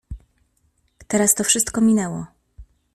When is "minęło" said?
1.81-2.25